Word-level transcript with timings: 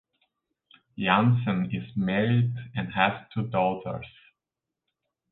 Jansen 0.97 1.69
is 1.71 1.95
married 1.95 2.55
and 2.73 2.91
has 2.95 3.21
two 3.31 3.43
daughters. 3.43 4.07